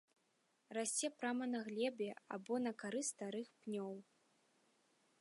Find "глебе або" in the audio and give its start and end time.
1.69-2.55